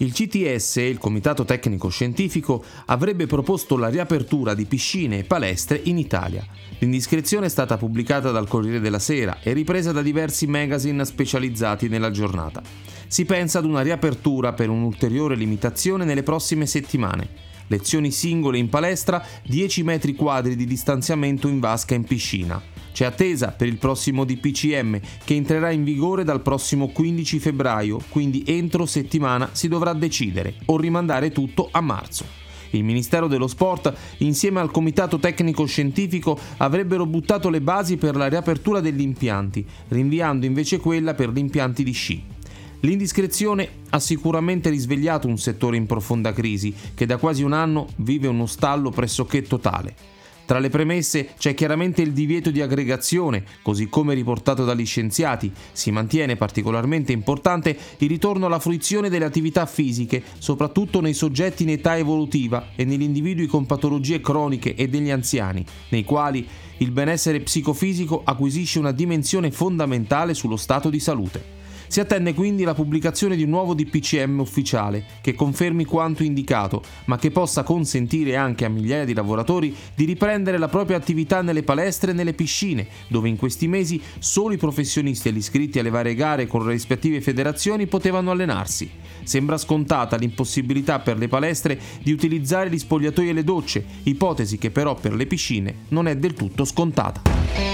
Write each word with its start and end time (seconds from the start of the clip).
Il 0.00 0.12
CTS, 0.12 0.76
il 0.76 0.96
Comitato 0.96 1.44
Tecnico 1.44 1.90
Scientifico, 1.90 2.64
avrebbe 2.86 3.26
proposto 3.26 3.76
la 3.76 3.88
riapertura 3.88 4.54
di 4.54 4.64
piscine 4.64 5.18
e 5.18 5.24
palestre 5.24 5.78
in 5.84 5.98
Italia. 5.98 6.42
L'indiscrezione 6.78 7.46
è 7.46 7.48
stata 7.50 7.76
pubblicata 7.76 8.30
dal 8.30 8.48
Corriere 8.48 8.80
della 8.80 8.98
Sera 8.98 9.40
e 9.42 9.52
ripresa 9.52 9.92
da 9.92 10.00
diversi 10.00 10.46
magazine 10.46 11.04
specializzati 11.04 11.88
nella 11.88 12.10
giornata. 12.10 12.62
Si 13.08 13.26
pensa 13.26 13.58
ad 13.58 13.66
una 13.66 13.82
riapertura 13.82 14.54
per 14.54 14.70
un'ulteriore 14.70 15.34
limitazione 15.34 16.06
nelle 16.06 16.22
prossime 16.22 16.64
settimane. 16.64 17.28
Lezioni 17.66 18.10
singole 18.10 18.56
in 18.56 18.70
palestra, 18.70 19.22
10 19.44 19.82
metri 19.82 20.14
quadri 20.14 20.56
di 20.56 20.64
distanziamento 20.64 21.46
in 21.46 21.60
vasca 21.60 21.92
in 21.92 22.04
piscina. 22.04 22.79
C'è 22.92 23.04
attesa 23.04 23.48
per 23.48 23.66
il 23.66 23.76
prossimo 23.76 24.24
DPCM 24.24 25.00
che 25.24 25.34
entrerà 25.34 25.70
in 25.70 25.84
vigore 25.84 26.24
dal 26.24 26.42
prossimo 26.42 26.88
15 26.88 27.38
febbraio, 27.38 28.00
quindi 28.08 28.42
entro 28.46 28.86
settimana 28.86 29.50
si 29.52 29.68
dovrà 29.68 29.92
decidere 29.92 30.54
o 30.66 30.76
rimandare 30.76 31.30
tutto 31.30 31.68
a 31.70 31.80
marzo. 31.80 32.40
Il 32.70 32.84
Ministero 32.84 33.26
dello 33.26 33.48
Sport, 33.48 33.92
insieme 34.18 34.60
al 34.60 34.70
Comitato 34.70 35.18
Tecnico 35.18 35.64
Scientifico, 35.64 36.38
avrebbero 36.58 37.06
buttato 37.06 37.48
le 37.48 37.60
basi 37.60 37.96
per 37.96 38.14
la 38.14 38.28
riapertura 38.28 38.80
degli 38.80 39.00
impianti, 39.00 39.66
rinviando 39.88 40.46
invece 40.46 40.78
quella 40.78 41.14
per 41.14 41.30
gli 41.30 41.38
impianti 41.38 41.82
di 41.82 41.92
sci. 41.92 42.24
L'indiscrezione 42.80 43.68
ha 43.90 43.98
sicuramente 43.98 44.70
risvegliato 44.70 45.26
un 45.26 45.36
settore 45.36 45.76
in 45.76 45.86
profonda 45.86 46.32
crisi 46.32 46.72
che 46.94 47.06
da 47.06 47.18
quasi 47.18 47.42
un 47.42 47.52
anno 47.52 47.88
vive 47.96 48.28
uno 48.28 48.46
stallo 48.46 48.90
pressoché 48.90 49.42
totale. 49.42 50.19
Tra 50.50 50.58
le 50.58 50.68
premesse 50.68 51.28
c'è 51.38 51.54
chiaramente 51.54 52.02
il 52.02 52.12
divieto 52.12 52.50
di 52.50 52.60
aggregazione, 52.60 53.44
così 53.62 53.88
come 53.88 54.14
riportato 54.14 54.64
dagli 54.64 54.84
scienziati. 54.84 55.52
Si 55.70 55.92
mantiene 55.92 56.34
particolarmente 56.34 57.12
importante 57.12 57.78
il 57.98 58.08
ritorno 58.08 58.46
alla 58.46 58.58
fruizione 58.58 59.08
delle 59.08 59.26
attività 59.26 59.64
fisiche, 59.64 60.20
soprattutto 60.38 61.00
nei 61.00 61.14
soggetti 61.14 61.62
in 61.62 61.68
età 61.68 61.96
evolutiva 61.96 62.70
e 62.74 62.84
negli 62.84 63.02
individui 63.02 63.46
con 63.46 63.64
patologie 63.64 64.20
croniche 64.20 64.74
e 64.74 64.88
degli 64.88 65.10
anziani, 65.10 65.64
nei 65.90 66.02
quali 66.02 66.44
il 66.78 66.90
benessere 66.90 67.38
psicofisico 67.38 68.22
acquisisce 68.24 68.80
una 68.80 68.90
dimensione 68.90 69.52
fondamentale 69.52 70.34
sullo 70.34 70.56
stato 70.56 70.90
di 70.90 70.98
salute. 70.98 71.59
Si 71.90 71.98
attende 71.98 72.34
quindi 72.34 72.62
la 72.62 72.72
pubblicazione 72.72 73.34
di 73.34 73.42
un 73.42 73.48
nuovo 73.48 73.74
DPCM 73.74 74.38
ufficiale 74.38 75.04
che 75.20 75.34
confermi 75.34 75.84
quanto 75.84 76.22
indicato, 76.22 76.84
ma 77.06 77.18
che 77.18 77.32
possa 77.32 77.64
consentire 77.64 78.36
anche 78.36 78.64
a 78.64 78.68
migliaia 78.68 79.04
di 79.04 79.12
lavoratori 79.12 79.74
di 79.96 80.04
riprendere 80.04 80.56
la 80.56 80.68
propria 80.68 80.96
attività 80.96 81.42
nelle 81.42 81.64
palestre 81.64 82.12
e 82.12 82.14
nelle 82.14 82.32
piscine, 82.32 82.86
dove 83.08 83.28
in 83.28 83.36
questi 83.36 83.66
mesi 83.66 84.00
solo 84.20 84.54
i 84.54 84.56
professionisti 84.56 85.26
e 85.26 85.32
gli 85.32 85.38
iscritti 85.38 85.80
alle 85.80 85.90
varie 85.90 86.14
gare 86.14 86.46
con 86.46 86.64
le 86.64 86.70
rispettive 86.70 87.20
federazioni 87.20 87.88
potevano 87.88 88.30
allenarsi. 88.30 88.88
Sembra 89.24 89.58
scontata 89.58 90.14
l'impossibilità 90.14 91.00
per 91.00 91.18
le 91.18 91.26
palestre 91.26 91.76
di 92.04 92.12
utilizzare 92.12 92.70
gli 92.70 92.78
spogliatoi 92.78 93.30
e 93.30 93.32
le 93.32 93.42
docce, 93.42 93.84
ipotesi 94.04 94.58
che 94.58 94.70
però 94.70 94.94
per 94.94 95.12
le 95.12 95.26
piscine 95.26 95.74
non 95.88 96.06
è 96.06 96.16
del 96.16 96.34
tutto 96.34 96.64
scontata. 96.64 97.69